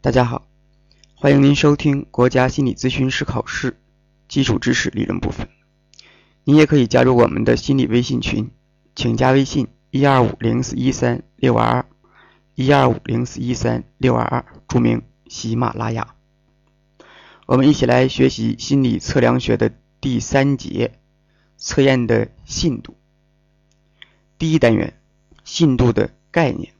[0.00, 0.46] 大家好，
[1.16, 3.80] 欢迎您收听国家心理咨询师考试
[4.28, 5.48] 基础知识理论部分。
[6.44, 8.48] 您也可以加入我们的心理微信群，
[8.94, 11.86] 请加微信一二五零四一三六二二
[12.54, 16.14] 一二五零四一三六二二，注明喜马拉雅。
[17.46, 21.00] 我们一起来学习心理测量学的第三节
[21.56, 22.96] 测验的信度。
[24.38, 24.96] 第一单元，
[25.42, 26.72] 信度的概念。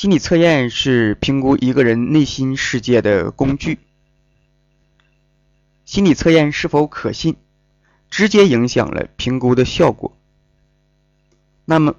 [0.00, 3.78] 心理测验是评估一个人内心世界的工具。
[5.84, 7.36] 心理测验是否可信，
[8.08, 10.16] 直接影响了评估的效果。
[11.66, 11.96] 那么，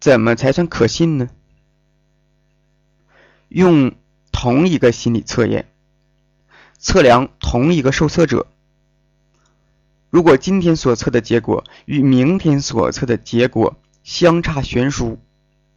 [0.00, 1.30] 怎么才算可信呢？
[3.48, 3.94] 用
[4.30, 5.72] 同一个心理测验
[6.76, 8.48] 测量同一个受测者，
[10.10, 15.18] 如果今天所测的结果与明天所测的结果相差悬殊，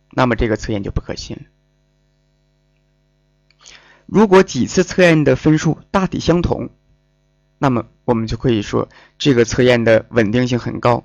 [0.10, 1.44] 那么这个测验就不可信了。
[4.14, 6.70] 如果几次测验的分数大体相同，
[7.58, 8.88] 那么我们就可以说
[9.18, 11.04] 这个测验的稳定性很高，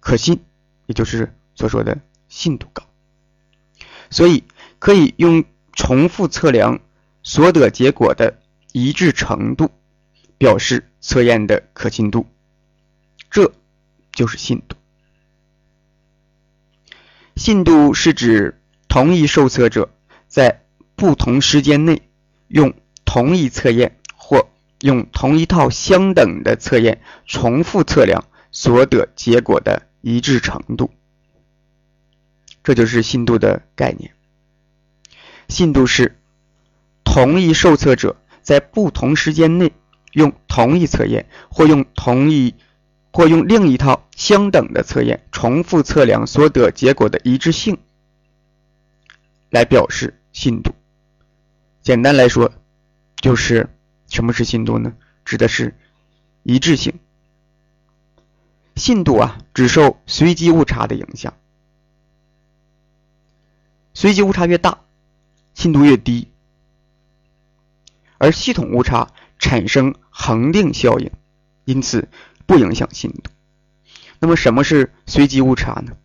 [0.00, 0.40] 可信，
[0.86, 2.82] 也就是所说的信度高。
[4.10, 4.42] 所以
[4.80, 6.80] 可以用重复测量
[7.22, 8.40] 所得结果的
[8.72, 9.70] 一致程度
[10.36, 12.26] 表示测验的可信度，
[13.30, 13.52] 这
[14.10, 14.74] 就是信度。
[17.36, 19.94] 信度是指同一受测者
[20.26, 20.64] 在
[20.96, 22.02] 不同时间内
[22.52, 22.74] 用
[23.06, 24.50] 同一测验或
[24.80, 30.90] 用同一套相等的测验重复测量所得结果的一致程度，
[32.62, 34.12] 这就是信度的概念。
[35.48, 36.18] 信度是
[37.04, 39.72] 同一受测者在不同时间内
[40.12, 42.54] 用同一测验或用同一
[43.12, 47.78] 或用另一套相等的测验重复测量所得结果的一致性
[49.48, 50.74] 来表示信度。
[51.82, 52.52] 简单来说，
[53.16, 53.68] 就是
[54.08, 54.94] 什么是信度呢？
[55.24, 55.76] 指的是
[56.42, 56.94] 一致性。
[58.76, 61.34] 信度啊，只受随机误差的影响，
[63.92, 64.80] 随机误差越大，
[65.54, 66.28] 信度越低，
[68.18, 71.10] 而系统误差产生恒定效应，
[71.64, 72.08] 因此。
[72.44, 73.30] 不影响信度。
[74.18, 75.96] 那么什么是随机误差呢？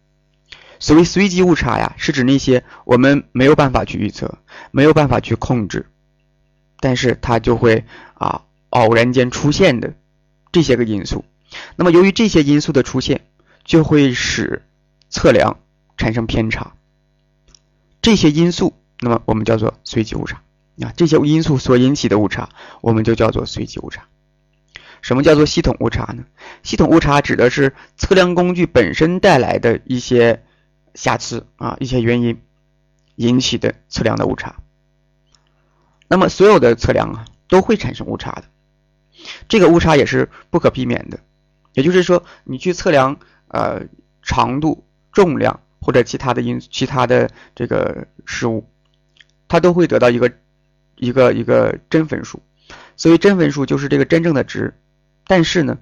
[0.80, 4.38] 所谓随机误差呀，是指那些我们没有办法去预测、
[4.72, 5.88] 没有办法去控制，
[6.80, 9.94] 但是它就会啊偶然间出现的
[10.52, 11.26] 这些个因素。
[11.76, 13.22] 那么由于这些因素的出现，
[13.64, 14.64] 就会使
[15.10, 15.60] 测量
[15.98, 16.74] 产生偏差。
[18.02, 20.42] 这些因素，那么我们叫做随机误差
[20.82, 20.94] 啊。
[20.96, 22.50] 这些因素所引起的误差，
[22.82, 24.04] 我们就叫做随机误差。
[25.02, 26.26] 什么叫做系统误差呢？
[26.64, 30.44] 系统误差指的是测量工具本身带来的一些
[30.98, 32.42] 瑕疵啊，一些原因
[33.18, 34.56] 引起的测量的误差。
[36.08, 38.46] 那么所有的测量啊都会产生误差的，
[39.48, 41.20] 这个误差也是不可避免的。
[41.74, 43.84] 也就是说，你去测量呃
[44.24, 48.68] 长度、重量或者其他的因其他的这个事物，
[49.48, 50.34] 它都会得到一个
[50.96, 52.42] 一个一个真分数。
[52.96, 54.74] 所以真分数就是这个真正的值。
[55.28, 55.78] 但是呢，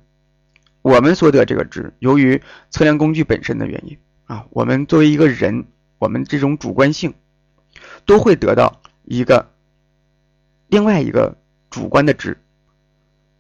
[0.82, 5.66] 我们所得这个值，由于测量工具本身的原因啊，我们作为一个人，
[6.00, 7.14] 我们这种主观性
[8.06, 9.52] 都会得到一个
[10.68, 11.38] 另外一个
[11.70, 12.38] 主观的值。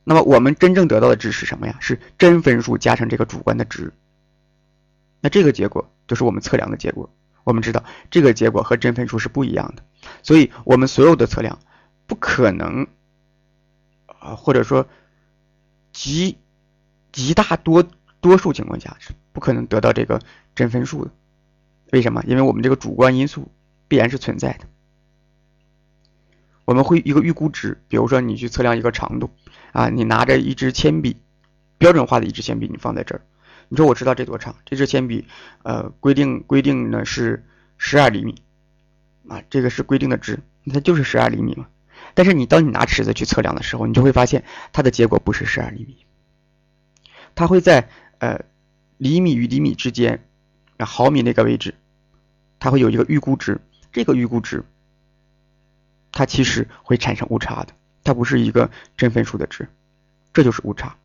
[0.04, 1.78] 那么我们真正得到的值是什么呀？
[1.80, 3.94] 是真分数加上这个主观的值。
[5.22, 7.10] 那这个结果就是我们测量的结果。
[7.44, 9.84] 我们知道这个结果和真分数是不一样的，
[10.24, 11.60] 所以我们所有的测量
[12.08, 12.88] 不可能
[14.08, 14.88] 啊，或者说。
[15.98, 16.38] 极
[17.14, 17.88] 极大多
[18.20, 20.22] 多数情况下是不可能得到这个
[20.56, 21.12] 真分数的，
[21.92, 22.24] 为什么？
[22.26, 23.52] 因为我们这个主观因素
[23.90, 24.66] 必然是存在的。
[26.64, 29.30] 我们会一个预估值，比如说你去测量一个长度
[29.74, 31.18] 啊，你拿着一支铅笔，
[31.78, 33.22] 标准化的一支铅笔，你放在这儿，
[33.68, 34.56] 你说我知道这多长？
[34.64, 35.28] 这支铅笔
[35.64, 37.46] 呃规定规定呢是
[37.78, 38.42] 十二厘米
[39.28, 40.40] 啊，这个是规定的值，
[40.74, 41.68] 它就是十二厘米嘛。
[42.14, 46.06] 但是你当你拿尺子去测量的时候，你就会发现它的结果不是十二厘米，
[47.36, 47.90] 它会在
[48.20, 48.46] 呃
[48.98, 50.28] 厘米与厘米之间，
[50.78, 51.76] 啊毫米那个位置，
[52.60, 53.62] 它会有一个预估值，
[53.92, 54.64] 这个预估值，
[56.12, 59.68] 它其实会产生误差的，它不是一个真分数的值，
[60.34, 60.98] 这就是误差。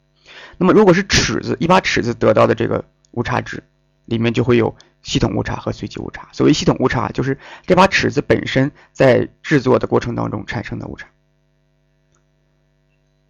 [0.58, 3.62] 那么如果是尺子，一把尺子得到的这个误差值，
[4.06, 4.76] 里面就会有。
[5.02, 6.28] 系统误差和随机误差。
[6.30, 11.08] 所谓系统误差，就是这把尺子本身在制作的过程当中产生的误差，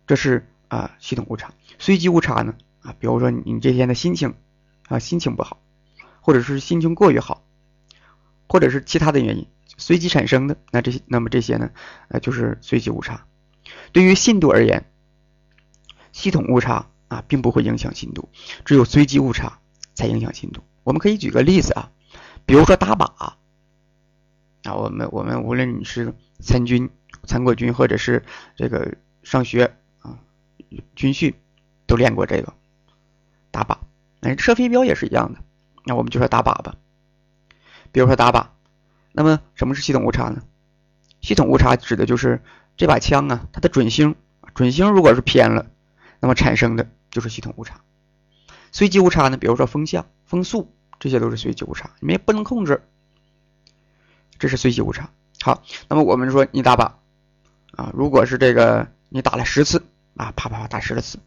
[0.08, 1.54] 这是啊系统误差。
[1.78, 4.34] 随机误差呢啊，比如说你这天的心情
[4.90, 5.62] 啊心情不好，
[6.20, 7.44] 或者是心情过于好，
[8.48, 9.46] 或者是其他的原因，
[9.76, 11.70] 随机产生的，那这些那么这些呢，
[12.08, 13.24] 呃就是随机误差。
[13.92, 14.90] 对于信度而言，
[16.10, 18.28] 系统误差啊并不会影响信度，
[18.64, 19.60] 只有随机误差
[19.94, 20.62] 才影响信度。
[20.82, 21.92] 我们可以举个例子啊，
[22.44, 23.36] 比如说打靶啊，
[24.74, 26.90] 我们我们无论你是参军、
[27.22, 28.24] 参过军，或者是
[28.56, 30.18] 这个上学啊
[30.96, 31.34] 军训，
[31.86, 32.52] 都练过这个
[33.52, 33.78] 打靶。
[34.20, 35.40] 哎，射飞镖也是一样的。
[35.84, 36.76] 那我们就说打靶吧。
[37.92, 38.46] 比如说打靶，
[39.12, 40.42] 那么什么是系统误差呢？
[41.20, 42.42] 系统误差指的就是
[42.76, 44.14] 这把枪啊，它的准星，
[44.54, 45.66] 准星如果是偏了，
[46.20, 47.80] 那么产生的就是系统误差。
[48.72, 52.82] 随机误差呢，比如说风向、风速，这些都是随机误差，你们也不能控制，
[54.38, 55.10] 这是随机误差。
[55.42, 56.92] 好，那么我们说你打靶
[57.72, 59.82] 啊，如果是这个你打了十次
[60.16, 61.18] 啊，啪啪啪打十次，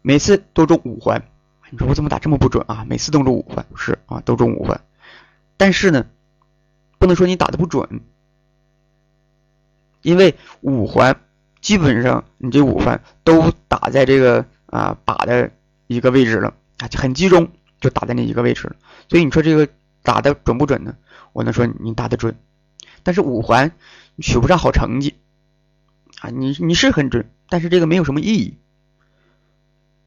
[0.00, 1.28] 每次都中五环。
[1.70, 2.84] 你说我怎么打这么不准啊？
[2.88, 4.80] 每次都中五环，是啊，都中五环。
[5.56, 6.06] 但是呢，
[6.98, 8.00] 不能说你打的不准，
[10.02, 11.20] 因为五环
[11.60, 15.50] 基本上你这五环都打在这个啊靶的
[15.86, 17.50] 一个位置了啊，就很集中，
[17.80, 18.76] 就打在那一个位置了。
[19.08, 19.68] 所以你说这个
[20.02, 20.96] 打的准不准呢？
[21.32, 22.36] 我能说你打的准，
[23.02, 23.72] 但是五环
[24.14, 25.16] 你取不上好成绩
[26.20, 28.56] 啊，你你是很准，但是这个没有什么意义。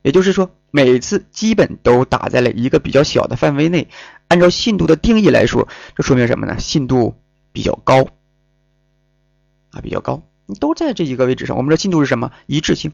[0.01, 3.87] 也就是说，每次基本都打在了一个比较小的范围内。
[4.27, 6.57] 按照信度的定义来说，这说明什么呢？
[6.57, 7.15] 信度
[7.51, 8.07] 比较高
[9.71, 10.23] 啊，比较高。
[10.59, 12.31] 都在这一个位置上，我们说信度是什么？
[12.45, 12.93] 一致性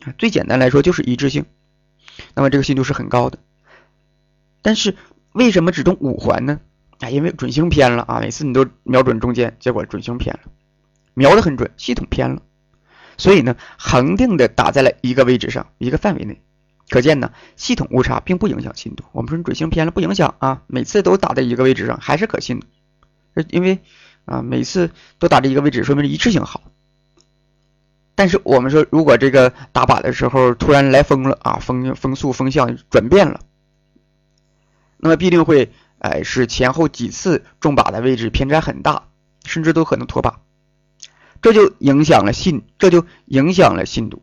[0.00, 0.14] 啊。
[0.18, 1.44] 最简单来说就是一致性。
[2.34, 3.38] 那么这个信度是很高的。
[4.62, 4.96] 但是
[5.32, 6.60] 为什么只中五环呢？
[6.98, 8.20] 啊，因为准星偏了啊。
[8.20, 10.50] 每次你都瞄准中间，结果准星偏了，
[11.14, 12.42] 瞄的很准，系统偏了。
[13.20, 16.40] 所以呢，恒定的打在了一个位置上，一个范围内，
[16.88, 19.04] 可见呢，系统误差并不影响信度。
[19.12, 23.78] 我们说你准星偏了不影响啊，每次都打在一个位置上还是可信的，因为
[24.24, 26.62] 啊每次都打在一个位置，说明一致性好。
[28.14, 33.40] 但是我们说，如果这个打靶的时候突然来风了啊，风风速风向转变了，
[34.96, 39.08] 那么必定会哎使前后几次中靶的位置偏差很大，
[39.44, 40.36] 甚至都可能脱靶。
[41.42, 44.22] 这就影响了信，这就影响了信度，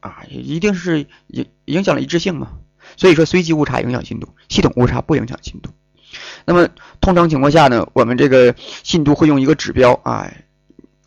[0.00, 2.58] 啊，一定是影影响了一致性嘛。
[2.96, 5.70] 所以说，随机误差影响信度，系统误差不影响信度。
[6.46, 6.68] 那么
[7.00, 10.32] 通常情况下呢，我们这个信度会用一个指标啊，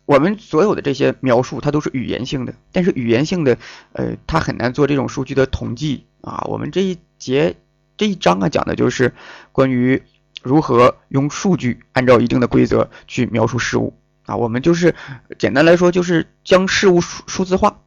[0.06, 3.58] 我们所有的这些描述它都是语言性的，但是语言性的，
[3.92, 6.44] 呃，它很难做这种数据的统计啊。
[6.48, 7.56] 我们这一节
[7.96, 9.12] 这一章啊讲的就是
[9.50, 10.02] 关于
[10.42, 13.94] 如何用数据按照一定的规则去描述事物。
[14.24, 14.94] 啊，我们就是
[15.38, 17.80] 简单来说，就是将事物数数字化，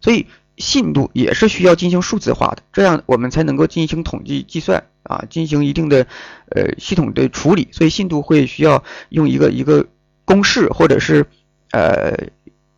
[0.00, 0.26] 所以
[0.56, 6.06] 信度也是需要进行数字化的，这样我们才能够进行统计计算啊，进行一定的
[6.50, 7.68] 呃系统的处理。
[7.72, 9.86] 所以信度会需要用一个一个
[10.24, 11.26] 公式或者是
[11.70, 12.28] 呃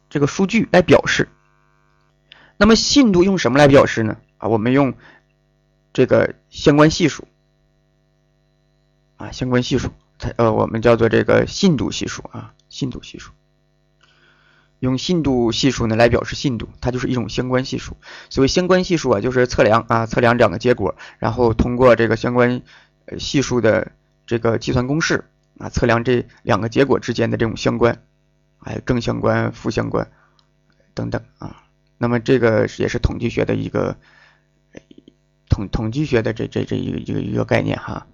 [0.08, 1.28] 这个数据来表示。
[2.56, 4.18] 那么信度用什么来表示呢？
[4.36, 4.92] 啊，我们用
[5.94, 7.26] 这个相关系数
[9.16, 9.90] 啊，相关系数。
[10.36, 13.32] 呃，我们叫做这个信度系数啊，信度系数，
[14.78, 17.96] 用信度系数呢来表示信度，它就是一种相关系数。
[18.28, 22.60] 所谓相关系数啊，就是测量啊，测量两个结果，然后通过这个相关
[23.18, 23.92] 系数的
[24.26, 25.24] 这个计算公式
[25.58, 28.02] 啊，测量这两个结果之间的这种相关，
[28.58, 30.10] 还有正相关、负相关
[30.92, 31.64] 等等啊。
[31.96, 33.96] 那么这个也是统计学的一个
[35.48, 38.06] 统统计学的这这这一个一个一个概念哈。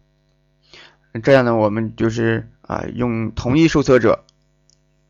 [1.22, 4.24] 这样呢，我们就是啊，用同一受测者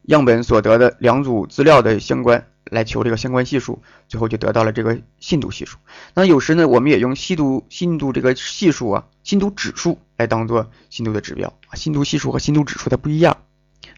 [0.02, 5.78] 样本所得的两组资料的相关来求这个相关系数，最后就得到了这个信度系数。
[6.14, 11.74] 那有时呢，我们也用信度信度这个系数啊，信度指数来当做信度的指标啊。
[11.74, 13.36] 信度系数和信度指数它不一样。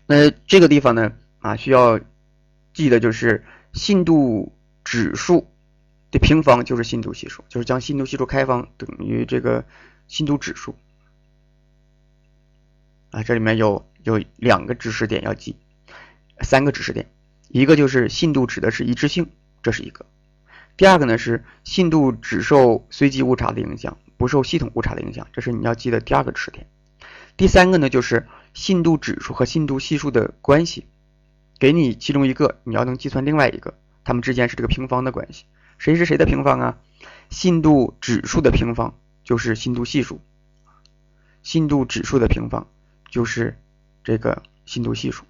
[0.06, 1.98] 那这个地方呢啊，需要
[2.74, 4.52] 记得就是信度
[4.84, 5.46] 指数
[6.10, 9.64] 的平方就是信度系数，就是将信度系数开方等于这个
[10.06, 10.74] 信度指数。
[13.10, 15.56] 啊，这里面有有两个知识点要记，
[16.40, 17.10] 三个知识点，
[17.48, 19.30] 一个就是信度指的是一致性，
[19.62, 20.04] 这是一个；
[20.76, 26.66] 第二个呢是信度只受随机误差的影响，不受系统误差的影响，这是你要记的第二个知识点；
[27.36, 30.86] 第三个呢就是信度指数和信度系数的关系，
[31.58, 35.44] 给你其中一个，你要能计算另外一个，它们之间是这个平方的关系，
[35.78, 36.78] 谁是谁的平方啊？
[37.30, 40.20] 信度指数的平方就是信度系数，
[41.42, 42.66] 信度指数的平方。
[43.08, 43.58] 就是
[44.04, 45.24] 这个信度系数，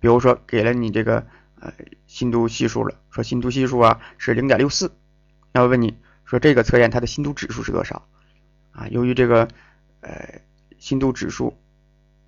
[0.00, 1.26] 比如说给了你这个
[1.60, 1.72] 呃
[2.06, 4.92] 信度系数了，说信度系数啊是零点六四，
[5.52, 8.06] 那我问你说这个测验它的信度指数是多少
[8.72, 8.88] 啊？
[8.88, 9.48] 由于这个
[10.00, 10.40] 呃
[10.78, 11.56] 信度指数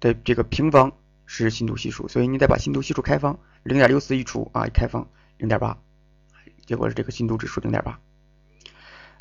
[0.00, 0.92] 的这个平方
[1.26, 5.08] 是信度系数，所以你得把信度系数开方，零点六四一除啊，一开方
[5.38, 5.78] 零点八，
[6.66, 7.99] 结果是这个信度指数零点八。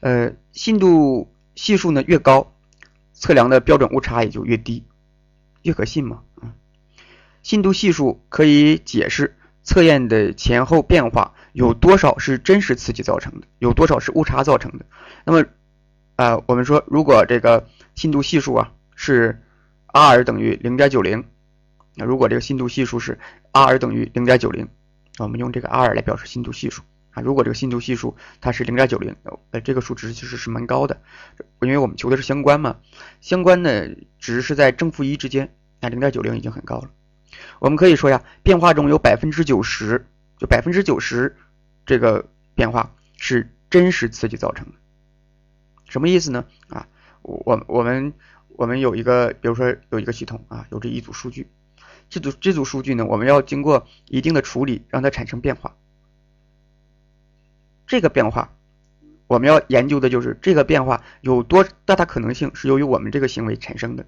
[0.02, 2.53] 呃，信度系数呢越高，
[3.14, 4.84] 测量的标准误差也就越低，
[5.62, 6.24] 越可信嘛。
[6.42, 6.52] 嗯，
[7.42, 14.86] 信度系数可以解释测验的前后变化有多少是真实刺激造成的，有多少是误差造成的。
[15.26, 15.46] 那么，
[16.16, 19.42] 啊，我们说如果这个信度系数啊是
[19.88, 21.24] r 等于零点九零，
[21.96, 23.20] 那如果这个信度系数是
[23.52, 24.68] r 等于零点九零，
[25.20, 26.82] 我们用这个 r 来表示信度系数。
[27.14, 29.16] 啊，如果这个信度系数它是零点九零，
[29.52, 31.02] 呃，这个数值其实是蛮高的，
[31.62, 32.78] 因为我们求的是相关嘛，
[33.22, 36.90] 相关的值是在正负一之间，那零点九零已经很高了。
[37.60, 40.06] 我们可以说呀，变化中有百分之九十，
[40.38, 41.36] 就百分之九十
[41.86, 44.74] 这个变化是真实刺激造成的。
[45.88, 46.46] 什么意思呢？
[46.68, 46.88] 啊，
[47.22, 48.14] 我我们
[48.50, 51.48] 我们有一个，比如说有一个系统啊，有这一组数据，
[52.10, 55.76] 这组这组数据呢，我们要经过一定的处理，让它产生变化。
[57.88, 58.56] 这个变化，
[59.28, 64.06] 我们要研究的就是这个变化有多大的可能性是由于我们这个行为产生的。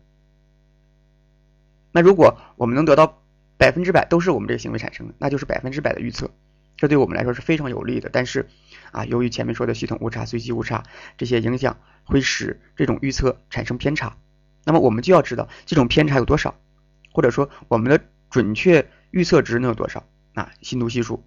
[1.92, 3.22] 那如果我们能得到
[3.58, 6.30] 百分之百都是我们这个行为产生的，那就是百分之百的预测，
[6.76, 8.10] 这对我们来说是非常有利的。
[8.12, 8.50] 但是
[8.92, 10.84] 啊，由于前面说的系统误差、随机误差
[11.18, 14.18] 这些影响，会使这种预测产生偏差。
[14.66, 16.56] 那么我们就要知道这种偏差有多少，
[17.14, 20.06] 或者说我们的准确预测值能有多少？
[20.34, 21.24] 啊，信度系数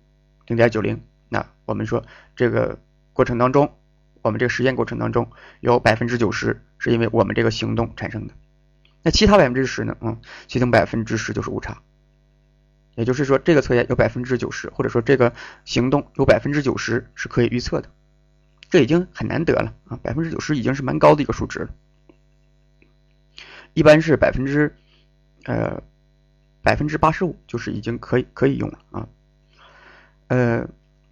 [0.46, 1.00] 零点九零。
[1.28, 2.04] 那我们说
[2.36, 2.78] 这个
[3.12, 3.74] 过程当中，
[4.22, 5.30] 我们这个实验过程当中
[5.60, 8.34] 有百分之九十是因为我们这个行动产生的，
[9.02, 9.96] 那其他百分之十呢？
[10.00, 11.82] 嗯，其中百分之十就是误差，
[12.94, 15.32] 也就是说这个测验有百分之九十，或者说这个
[15.64, 17.90] 行动有百分之九十是可以预测的，
[18.70, 21.70] 这已经很难得了啊，百分之九十已经是蛮高的一个数值了，
[23.74, 24.76] 一般是百分之
[25.44, 25.82] 呃
[26.62, 29.08] 百分之八十五就是已经可以可以用了啊，
[30.28, 30.68] 呃。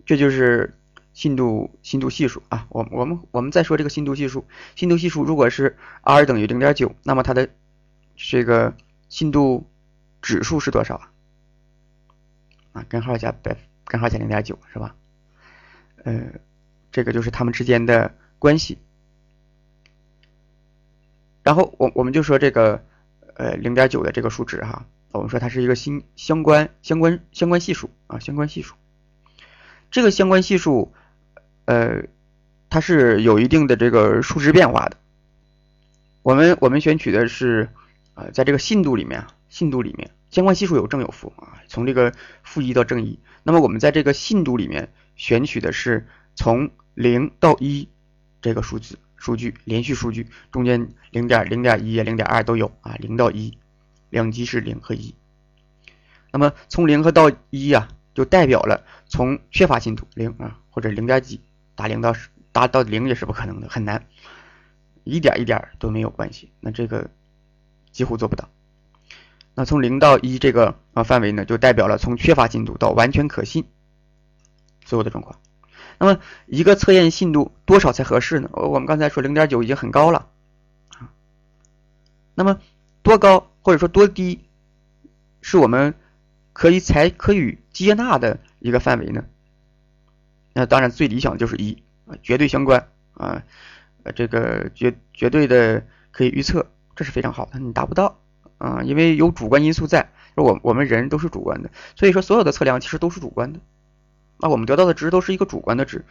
[0.07, 0.79] 这就是
[1.13, 4.47] 信度信度系数啊，我我们我们再说这个信度系数，
[4.77, 7.51] 信度系数如果是 r 等于零点九，那么它的
[8.17, 8.77] 这个
[9.09, 9.69] 信度
[10.23, 11.13] 指数是多少啊？
[12.73, 14.95] 啊，根号加百根号加零点九是吧？
[16.05, 16.23] 呃，
[16.93, 18.79] 这个就是它们之间的关系。
[21.43, 22.85] 然后我我们就说这个
[23.35, 28.75] 呃零点九的这个数值哈，我们说它是一个新相关相关相关系数啊，相关系数。
[29.91, 30.93] 这个相关系数，
[31.65, 32.03] 呃，
[32.69, 34.97] 它是有一定的这个数值变化的。
[36.23, 37.69] 我们我们选取的是，
[38.15, 42.13] 呃，在这个信度里面啊，信度里面相关系数有正有负啊，从这个
[42.43, 43.19] 负一到正一。
[43.43, 47.89] 那么我们在这个信度里面选取的是从零到一
[48.43, 53.57] 这个数字数据，连续数据中间零点零点一、零点二都有啊，零到一，
[54.11, 55.15] 两极是零和一。
[56.33, 57.89] 那么从零和到一呀。
[58.17, 61.43] 就代表了从缺乏信度零啊，或者零点几
[61.75, 64.07] 达零到十达到零也是不可能的，很难，
[65.05, 67.11] 一点一点都没有关系，那这个
[67.93, 68.49] 几乎做不到。
[69.55, 73.67] 那从零到一这个啊范围呢，就代表了从缺乏信度到完全可信
[74.87, 75.39] 所有的状况。
[75.99, 78.49] 那么一个测验信度多少才合适呢？
[78.55, 80.27] 我们刚才说零点九已经很高了
[80.89, 81.13] 啊，
[82.35, 82.59] 那么
[83.03, 84.41] 多高或者说多低
[85.43, 85.95] 是我们。
[86.57, 89.27] 可以才可以接纳的一个范围呢？
[90.55, 93.43] 那当然最理想就是一啊，绝对相关啊，
[94.05, 97.59] 呃，这个绝绝对的可以预测，这是非常好的。
[97.59, 98.19] 你达不到
[98.57, 103.61] 啊，因为有主观因素在，我我们人都是主观的，所以说所有的测量其实都是主观的。
[104.39, 106.07] 那我们得到的值都是一个主观的值，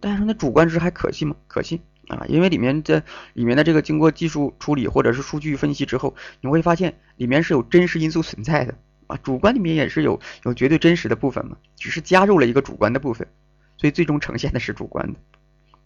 [0.00, 1.36] 但是那主观值还可信吗？
[1.46, 3.02] 可信啊，因为里面的
[3.34, 8.74] 里面的这个经过技术处理或者是数据分析之后，你会发现里面是有真实因素存在的。
[9.06, 13.28] 啊，主观里面也是有有绝对真实的部分嘛，只是加入了一个主观的部分，
[13.76, 15.18] 所以最终呈现的是主观的。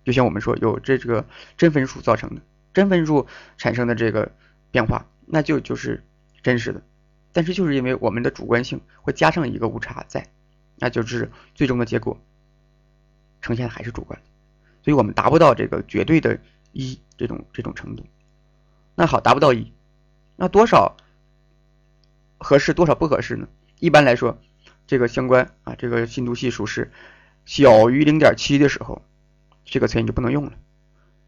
[0.04, 2.40] 就像我们说有这这个真分数造成的
[2.72, 4.30] 真分数产生的这个
[4.70, 6.04] 变化，那就就是
[6.42, 6.82] 真实的。
[7.32, 10.28] 但是就是因为我们的主观性会加上一个误差在，
[10.76, 12.18] 那就是最终的结果
[13.42, 14.26] 呈现的还是主观的，
[14.82, 16.38] 所以我们达不到这个绝对的
[16.72, 18.06] 一这种这种程度。
[18.94, 19.72] 那好，达不到一，
[20.36, 20.96] 那多少？
[22.38, 23.48] 合适多少不合适呢？
[23.80, 24.38] 一般来说，
[24.86, 26.90] 这个相关啊，这个信度系数是
[27.44, 29.02] 小于零点七的时候，
[29.64, 30.52] 这个测验就不能用了。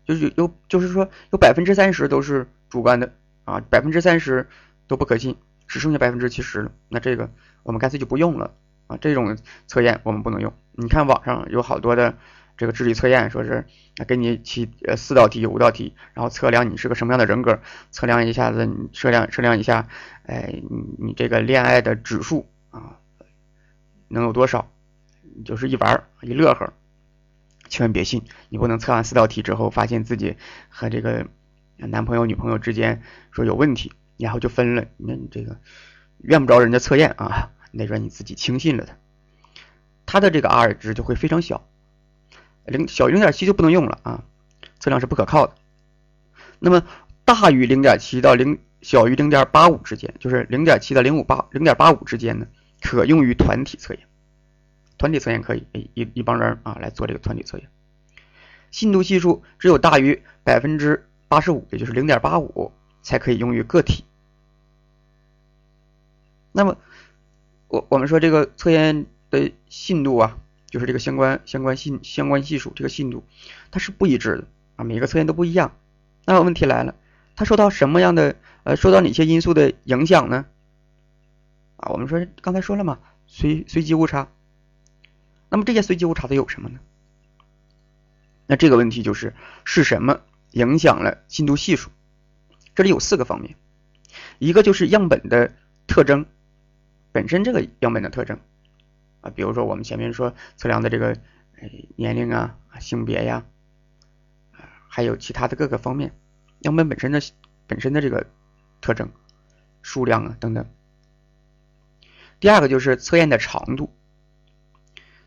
[0.07, 3.12] 就是有，就是说有百分之三十都是主观的
[3.45, 4.49] 啊，百分之三十
[4.88, 5.37] 都不可信，
[5.69, 6.73] 只剩下百分之七十了。
[6.88, 7.31] 那这个
[7.62, 8.52] 我们干脆就不用了
[8.87, 9.37] 啊，这种
[9.67, 10.52] 测验我们不能用。
[10.73, 12.17] 你看网上有好多的
[12.61, 13.64] 这个智力测验，说是
[14.07, 17.59] 给你起呃四道题、五道题，然后测量你是个什么样的人格，
[17.90, 19.88] 测量一下子你测量测量一下，
[20.25, 22.99] 哎，你你这个恋爱的指数啊，
[24.09, 24.71] 能有多少？
[25.23, 26.75] 你就是一玩一乐呵，
[27.71, 30.37] 千万别信，你不能测完四道题之后，发现自己
[30.69, 31.29] 和这个
[31.79, 33.00] 男朋友、女朋友之间
[33.31, 35.57] 说有问题，然后就分了，那你这个
[36.19, 38.93] 怨不着人家测验啊，那说你自己轻信了他，
[40.05, 41.67] 他的这个 R 值就会非常小，
[42.67, 44.25] 零小于零点七就不能用了啊，
[44.79, 45.55] 测量是不可靠的。
[46.59, 46.83] 那么
[47.25, 52.47] 大于零点七到零小于零点八五之间，就是零点七到零五八零点八五之间呢，
[52.81, 54.02] 可用于团体测验。
[54.99, 57.69] 团体测验可以，一一帮人啊来做这个团体测验。
[58.71, 64.05] 信度系数只有大于百分之八十五，也就是零点八五，才可以用于个体。
[66.52, 66.76] 那么，
[67.69, 70.37] 我我们说这个测验的信度啊，
[70.71, 73.25] 就是这个相关相关信相关系数，这个信度
[73.71, 74.45] 它是不一致的
[74.77, 75.77] 啊，每个测验都不一样。
[76.25, 76.95] 那问题来了，
[77.37, 80.47] 它受到什么样的呃，受到哪些因素的影响呢？
[81.77, 84.29] 啊，我们说刚才说了嘛，随随机误差。
[85.49, 86.79] 那么这些随机误差都有什么呢？
[88.47, 89.35] 那这个问题就是
[89.65, 90.21] 是什么
[90.53, 91.91] 影响了信度系数？
[92.75, 93.57] 这里有四个方面，
[94.39, 95.53] 一个就是样本的
[95.87, 96.27] 特征
[97.12, 98.39] 本身，这个样本的特征
[99.21, 101.17] 啊，比如说我们前面说测量的这个
[101.97, 103.45] 年龄啊、性别呀，
[104.89, 106.12] 还有其他的各个方面，
[106.61, 107.21] 样本本身的
[107.67, 108.27] 本身的这个
[108.81, 109.11] 特征、
[109.83, 110.67] 数量啊等等。
[112.39, 113.93] 第二个就是测验的长度。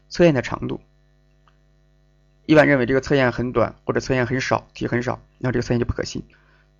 [0.10, 0.80] 测验的长度，
[2.46, 6.24] 一般认为这个测验很短或者测验很少，题很少，那这个测验就不可信。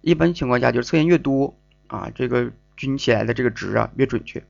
[0.02, 4.46] 一般情况下就是测验越多啊，这个均起来的这个值啊越准确。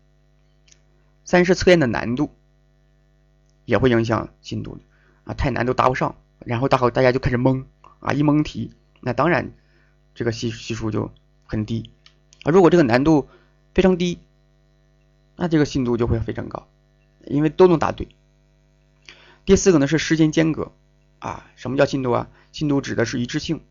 [1.24, 2.36] 三是测验的难度
[3.65, 4.82] 也会影响信度的
[5.25, 7.65] 啊，太难都答不上，然后大伙大家就开始蒙
[8.00, 9.51] 啊，一蒙题，那当然
[10.13, 11.12] 这个系系数就
[11.46, 11.91] 很低
[12.43, 12.51] 啊。
[12.51, 13.27] 如果这个难度
[13.74, 14.20] 非常低，
[15.36, 16.67] 那这个信度就会非常高，
[17.25, 18.08] 因为都能答对。
[19.46, 20.72] 第四个呢是时间间隔
[21.20, 22.29] 啊，什么叫信度啊？
[22.51, 23.61] 信度指的是一致性。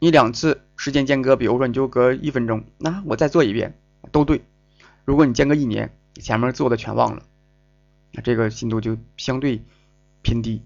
[0.00, 3.78] 你两次时间间隔，比如说你就隔一分钟，那我再做一遍
[4.12, 4.44] 都对。
[5.04, 7.22] 如果你间隔一年，前面做的全忘了，
[8.14, 9.60] 那这个信度就相对
[10.22, 10.62] 偏低。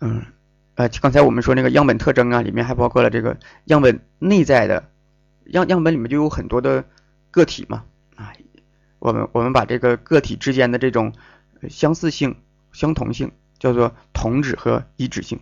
[0.00, 0.26] 嗯，
[0.74, 4.90] 呃，刚才我们说那个样本特征啊，里面还包括了这个样本内在的
[5.46, 6.84] 样样本里面就有很多的
[7.30, 7.84] 个体嘛
[8.16, 8.32] 啊。
[8.98, 11.12] 我们我们把这个个体之间的这种
[11.68, 12.36] 相似性、
[12.72, 15.38] 相同性叫做同质和异质性，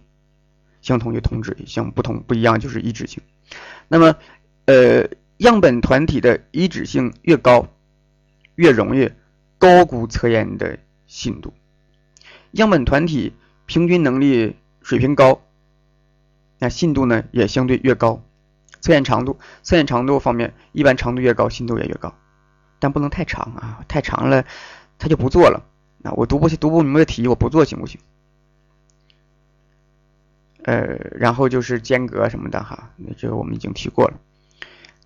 [0.83, 3.23] 相同就同质，相不同不一样就是异质性。
[3.89, 4.15] 那么，
[4.67, 7.67] 呃，样本团体的异质性越高，
[8.61, 9.11] 越容易
[9.57, 11.55] 高估测验的信度。
[12.51, 13.33] 样本团体
[13.65, 15.41] 平均能力水平高，
[16.59, 18.23] 那信度呢也相对越高。
[18.83, 22.15] 测验长度，测验长度方面，一般长度越高，信度也越高。
[22.79, 24.45] 但不能太长啊，太长了
[24.99, 25.65] 他就不做了。
[25.97, 27.99] 那我读不读不明白题，我不做行不行？
[30.65, 34.21] 呃，然后就是间隔什么的哈，那这个我们已经提过了。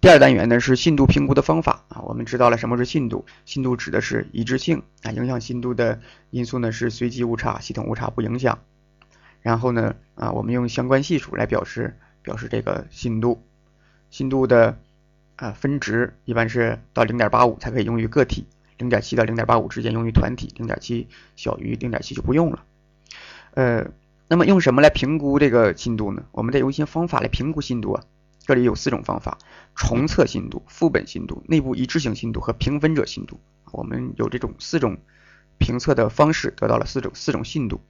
[0.04, 8.58] 第二单元呢是信度评估的方法啊，我们知道了什么是信度，信度指的是一致性啊，影响信度的因素呢是随机误差，系统误差不影响。
[9.40, 13.42] 然后呢啊，我们用相关系数来表示表示这个信度，
[14.10, 14.76] 信度的。
[15.36, 22.62] 啊，分值一般是到零点八五才可以用于个体，零点七到零点八五之间用于团体，零点七小于零点七就不用了。
[23.54, 23.86] 呃，
[24.28, 26.24] 那么用什么来评估这个信度呢？
[26.30, 28.04] 我们得用一些方法来评估信度啊。
[28.46, 29.38] 这里有四种方法：
[29.74, 33.40] 重测信度、副本信度、内部一致性信度和评分者信度。
[33.72, 34.98] 我们有这种四种
[35.58, 37.80] 评测的方式，得到了四种四种信度。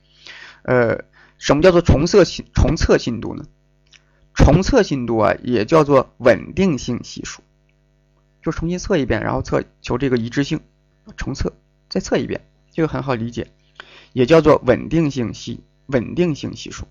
[0.62, 1.04] 呃，
[1.38, 3.44] 什么叫做重测信重测信度呢？
[4.32, 7.42] 重测信度啊，也叫做稳定性系数，
[8.42, 10.60] 就重新测一遍，然后测求这个一致性，
[11.16, 11.52] 重测
[11.88, 13.52] 再测一遍，这个很好理解，
[14.12, 16.86] 也叫做稳定性系稳定性系数。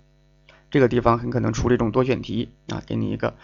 [0.74, 3.34] 这个地方很可能出这种多选题啊，给你一个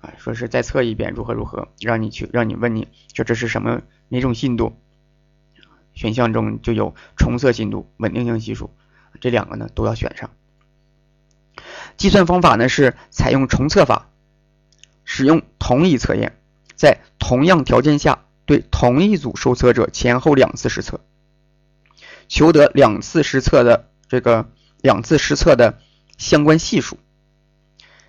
[0.00, 4.72] 啊，说是再测一遍如何如何，让你去让你问你说这是什么哪种信度？
[5.92, 8.70] 选项中就有重测信度、稳定性系数
[9.20, 10.30] 这两个呢都要选上。
[11.98, 14.08] 计算方法呢是采用重测法，
[15.04, 16.38] 使用同一测验，
[16.76, 21.02] 在同样条件下对同一组受测者前后两次实测，
[22.26, 24.48] 求得两次实测的这个
[24.80, 25.78] 两次实测的
[26.20, 26.98] 相关系数。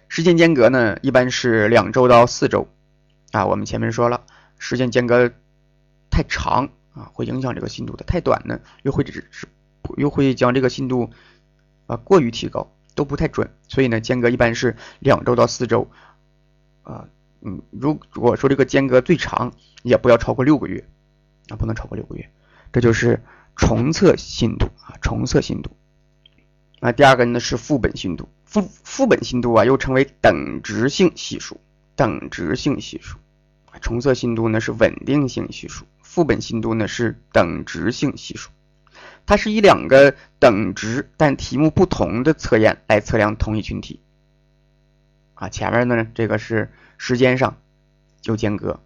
[0.09, 2.67] 时间间隔呢一般是两周到四周
[3.31, 3.45] 啊。
[3.45, 4.25] 我们前面说了，
[4.59, 5.31] 时间间隔
[6.09, 8.03] 太长啊，会影响这个信度的。
[8.03, 9.47] 太短呢，又会只是
[9.95, 11.09] 又会将这个信度
[11.87, 13.49] 啊过于提高，都不太准。
[13.69, 15.89] 所以呢，间隔一般是两周到四周
[16.83, 17.07] 啊。
[17.39, 20.85] 嗯，如如果说这个间隔最长，也不要超过六个月
[21.47, 22.29] 啊，不能超过六个月。
[22.73, 23.23] 这就是
[23.55, 25.71] 重测信度啊，重测信度。
[26.81, 31.61] 那第二个呢是副本信度，副副本信度啊又称为等值性系数，
[31.95, 33.17] 等值性系数。
[33.79, 38.49] 重测信度呢是稳定性系数，副本信度呢是等值性系数。
[39.25, 44.01] 它是以两个等值但题目不同的测验来测量同一群体。
[45.35, 46.69] 啊，前面呢这个是。
[47.03, 47.57] 时间上
[48.25, 48.79] 有间隔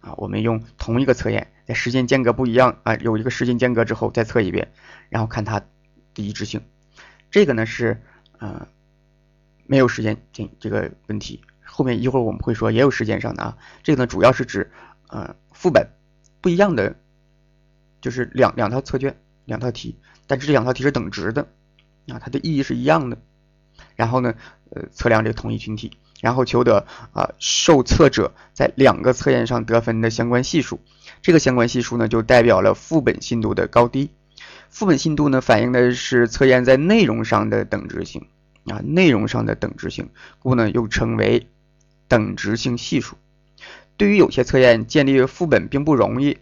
[0.00, 4.72] 啊，我们用同一个测验，在时间间隔不一样啊，有一个时间间隔之后再测一遍，
[5.10, 5.66] 然后看它的
[6.14, 6.62] 一致性。
[7.30, 8.02] 这个呢是
[8.38, 8.66] 呃
[9.66, 13.58] 没有时间这这个问题，后面一会儿我们会说也有时间上的啊。
[13.82, 14.70] 这个呢主要是指
[15.08, 15.88] 呃副本
[16.40, 16.96] 不一样的，
[18.00, 21.48] 就是两两套测卷两套题，但是这两套题是等值的
[22.08, 23.18] 啊，它的意义是一样的。
[23.94, 24.34] 然后呢
[24.70, 25.92] 呃测量这个同一群体。
[26.20, 30.80] 然后求得啊受测者在两个测验上得分的相关系数，
[31.22, 34.10] 这个相关系数呢就代表了副本信度的高低。
[34.70, 38.26] 副本信度呢反映的是测验在内容上的等值性
[38.66, 41.48] 啊，内容上的等值性，故呢又称为
[42.06, 43.16] 等值性系数。
[43.96, 46.38] 对于有些测验建立副本并不容易，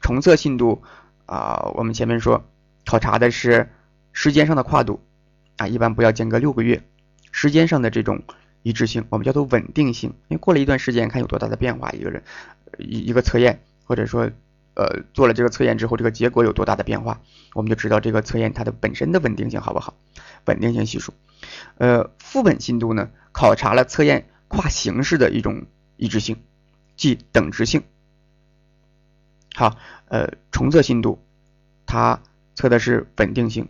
[0.00, 0.82] 重测信度
[1.26, 2.44] 啊，我们前面说
[2.84, 3.70] 考察的是
[4.12, 5.00] 时间上的跨度
[5.56, 6.82] 啊，一般不要间隔六个月，
[7.32, 8.22] 时间上的这种。
[8.66, 12.22] 一致性，我们叫做稳定性，因为过了一段时间，看有多大的变化，一个人
[12.78, 14.30] 一一个测验，或者说
[14.74, 17.20] 呃做了这个测验之后，这个结果有多大的变化，
[17.54, 19.94] 我们就知道这个测验它的本身的稳定性好不好？
[20.46, 21.14] 稳定性系数。
[21.78, 26.42] 呃，副本信度呢，考察了测验跨形式的一种一致性，
[26.96, 27.82] 即等值性。
[29.54, 29.76] 好，
[30.08, 31.22] 呃，重测信度，
[31.86, 32.20] 它
[32.54, 33.68] 测的是稳定性，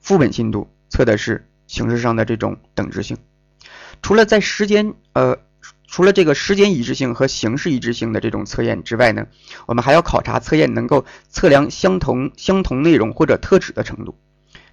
[0.00, 3.18] 副本信度测的是形式上的这种等值性。
[4.02, 5.38] 除了在时间呃，
[5.94, 9.28] 除了这个时间一致性和形式一致性的这种测验之外呢，
[9.66, 14.18] 我们还要考察测验能够测量相同相同内容或者特质的程度，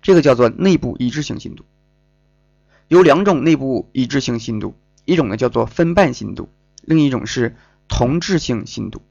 [0.01, 1.63] 这个叫做内部一致性信度。
[2.87, 4.73] 有两种内部一致性信度，
[5.05, 6.49] 一种呢叫做分瓣信度，
[6.81, 7.55] 另一种是
[7.87, 9.03] 同质性信度。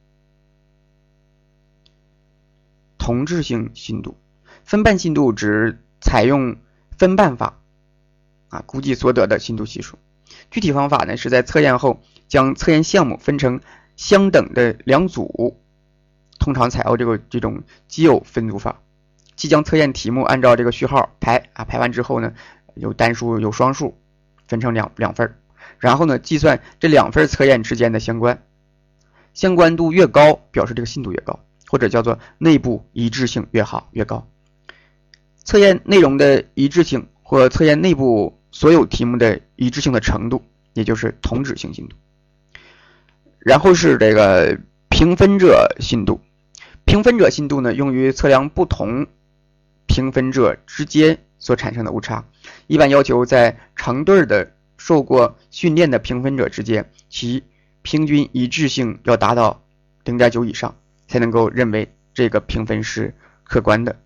[2.99, 4.19] 同质性信度，
[4.65, 6.57] 分瓣信度指采用
[6.99, 7.61] 分瓣法
[8.49, 9.97] 啊估计所得的信度系数。
[10.51, 13.61] 具体方法呢，是在测验后将测验项目分成
[13.97, 15.57] 相等的两组，
[16.39, 18.81] 通常采用这个这种奇偶分组法，
[19.37, 22.33] 即将测验题目按照这个序号排啊，排完之后呢，
[22.75, 23.97] 有单数有双数，
[24.49, 25.37] 分成两两份
[25.79, 28.43] 然后呢，计算这两份测验之间的相关，
[29.35, 31.39] 相关度越高，表示这个信度越高，
[31.69, 34.27] 或者叫做内部一致性越好越高。
[35.45, 38.40] 测验内容的一致性或测验内部。
[38.53, 41.97] 所有题目的一致性的程度，也就是同质性信度。
[43.39, 44.59] 然后是这个
[44.89, 46.21] 评分者信度，
[46.85, 49.07] 评分者信度呢，用于测量不同
[49.87, 52.25] 评分者之间所产生的误差。
[52.67, 57.45] 一般要求在成对的受过训练的评分者之间，其
[57.83, 59.63] 平均一致性要达到
[60.05, 60.77] 零点九以上，
[61.09, 63.97] 才能够认为这个评分是客观的。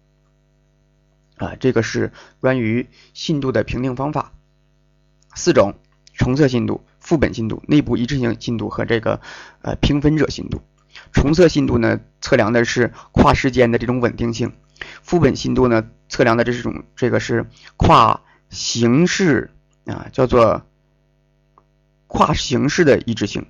[1.36, 4.32] 啊，这个是关于信度的评定方法，
[5.34, 5.74] 四种：
[6.14, 9.20] 重测信度、副本信度、内部一致性信度和这个
[9.62, 10.62] 呃评分者信度。
[11.12, 14.50] 重测信度呢，测量的是跨时间的这种稳定性；
[15.02, 19.50] 副本信度呢，测量的这种这个是跨形式
[19.86, 20.62] 啊，叫做
[22.06, 23.46] 跨形式的一致性，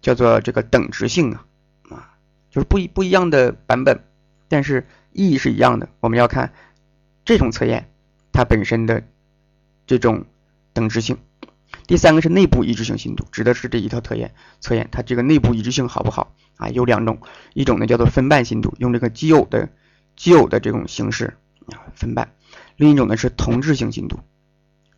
[0.00, 1.46] 叫做这个等值性啊
[1.90, 2.14] 啊，
[2.50, 4.04] 就是不一不一样的版本，
[4.48, 5.88] 但是意义是一样的。
[6.00, 6.52] 我们要看。
[7.28, 7.90] 这种测验，
[8.30, 9.02] 它本身的
[9.84, 10.26] 这种
[10.72, 11.18] 等值性。
[11.86, 16.68] 第三个是内部一致性信度，指的是这一套测验测验它这个内部一致性好不好啊？
[16.70, 17.20] 有两种，
[17.54, 19.68] 一种呢叫做分瓣信度，用这个奇偶的
[20.16, 22.26] 奇偶的这种形式啊分瓣；
[22.76, 24.18] 另一种呢是同质性信度，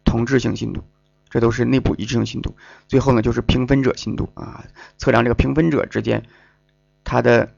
[0.05, 0.83] 同质性信度，
[1.29, 2.57] 这都是内部一致性信度。
[2.87, 4.65] 最后呢就是评分者信度啊，
[4.97, 6.25] 测量这个评分者之间
[7.05, 7.55] 它的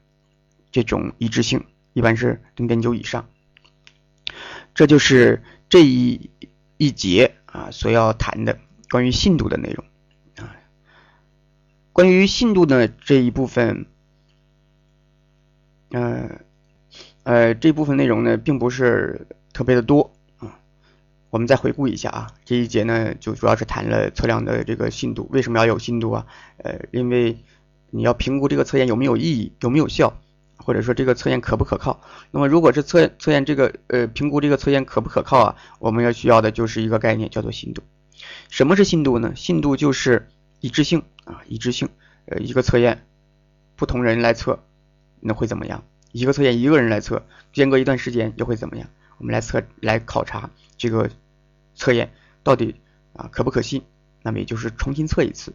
[0.71, 3.27] 这种一致性，一般是零点九以上。
[4.73, 6.31] 这就是这一
[6.77, 8.57] 一节啊所要谈的
[8.91, 9.85] 关于信度的内容
[10.45, 10.53] 啊。
[11.93, 13.87] 关于信度的这一部分，
[15.91, 16.29] 呃
[17.23, 20.59] 呃这部分内容呢并不是特别的多啊。
[21.29, 26.27] 我们再回顾一下啊，这一节呢就主要是谈了测量的这个信度，为什么要有信度啊？
[26.57, 27.37] 呃，因为
[27.89, 30.21] 你要评估这个测验有没有意义，有没有效。
[30.63, 32.01] 或者说这个测验可不可靠。
[32.29, 37.81] 那么如果是测测验这个呃评估这个测验可不可靠啊，我们要需要的就是一个概念叫做信度。
[38.49, 39.33] 什么是信度呢？
[39.35, 40.29] 信度就是
[40.59, 41.89] 一致性啊，一致性。
[42.25, 43.05] 呃，一个测验
[43.75, 44.63] 不同人来测，
[45.19, 45.83] 那会怎么样？
[46.11, 48.87] 一个测验一个人来测，间隔一段时间又会怎么样？
[49.17, 51.09] 我们来测来考察这个
[51.75, 52.11] 测验
[52.43, 52.75] 到底
[53.13, 53.83] 啊可不可信？
[54.21, 55.53] 那么也就是重新测一次。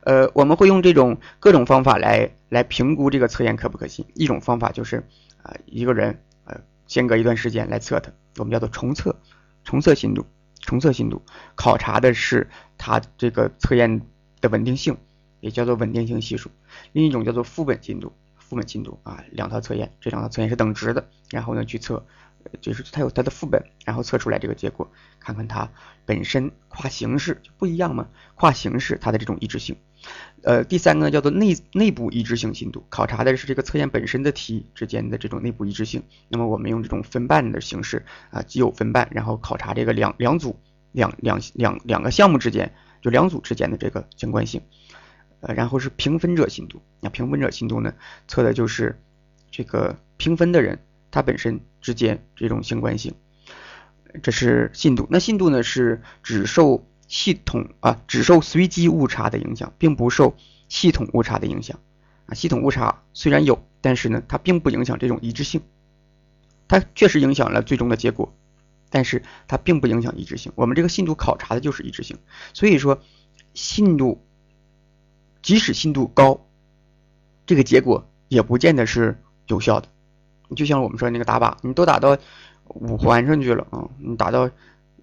[0.00, 4.06] 呃，我们会用这种各种方法来来评估这个测验可不可信。
[4.14, 5.04] 一种方法就是
[5.42, 9.16] 啊一个人呃间隔一段时间来测它，我们叫做重测，
[9.64, 10.24] 重测信度，
[10.66, 11.22] 重测信度，
[11.54, 14.02] 考察的是它这个测验
[14.42, 14.98] 的稳定性，
[15.40, 16.50] 也叫做稳定性系数。
[16.92, 18.12] 另一种叫做副本信度。
[18.38, 22.06] 副本信度啊，两套测验，这两套测验是等值的，然后呢去测，
[22.60, 25.68] 就是它有它的副本，然后测出来这个结果，看看它
[26.04, 29.76] 本身跨形式就不一样嘛，跨形式它的这种一致性。
[30.42, 36.02] 呃，第三个呢叫做内内部一致性信度，考察的是这个测验本身的题之间的这种内部一致性。
[36.28, 40.56] 那么我们用这种分办的形式啊，既有分办，然后考察这个两两组
[40.92, 44.62] 两两两两个项目之间就两组之间的这个相关性。
[45.40, 47.92] 呃，然后是评分者信度，那评分者信度呢，
[48.26, 48.98] 测的就是
[49.50, 50.78] 这个评分的人
[51.10, 53.14] 他本身之间这种相关性，
[54.22, 55.06] 这是信度。
[55.10, 60.36] 那信度呢是只受系统啊，只受随机误差的影响，并不受
[60.68, 61.78] 系统误差的影响
[62.26, 62.34] 啊。
[62.34, 65.62] 系统误差虽然有，但是呢，它并不影响这种一致性，
[66.68, 68.34] 它确实影响了最终的结果，
[68.90, 70.52] 但是它并不影响一致性。
[70.54, 72.18] 我们这个信度考察的就是一致性，
[72.54, 73.00] 所以说
[73.54, 74.22] 信度。
[75.42, 76.44] 即使信度高，
[77.46, 79.86] 这个结果也不见得是有效的。
[80.56, 82.18] 就像我们说那个打靶，你都打到
[82.64, 84.50] 五环上去了啊，你打到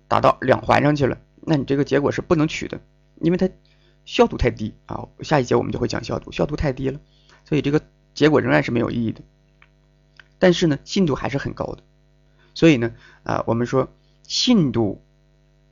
[0.09, 2.81] 打到两环上去了，那你这个结果是不能取的，
[3.19, 3.49] 因为它
[4.05, 5.07] 效度太低啊。
[5.21, 6.99] 下一节我们就会讲效度，效度太低了，
[7.45, 7.81] 所以这个
[8.13, 9.21] 结果仍然是没有意义的。
[10.39, 11.83] 但是呢，信度还是很高的，
[12.53, 13.89] 所以呢，啊，我们说
[14.23, 15.01] 信度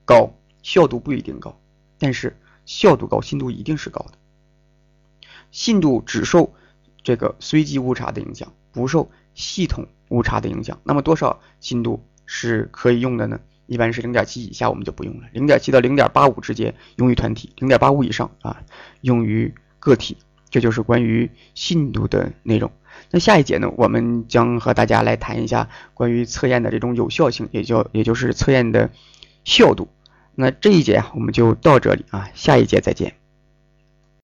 [0.05, 1.59] 高，效度不一定高，
[1.99, 4.17] 但是效度高，信度一定是高的。
[5.51, 6.53] 信度只受
[7.03, 10.79] 这个随机误差的影响，不受系统误差的影响。
[10.83, 13.41] 那么多少信度是可以用的呢？
[13.71, 15.27] 一般是零点七以下，我们就不用了。
[15.31, 18.61] 零点七到零点八五之间用于团体，零点八五以上啊
[18.99, 20.17] 用于个体。
[20.49, 22.69] 这就是关于信度的内容。
[23.11, 28.89] 那下一节呢，我们将和大家来谈一下关于测验的这种有效性，也就也就是测验的
[29.45, 29.87] 效度。
[30.35, 33.20] 那这一节，我们就到这里啊，下一节再见。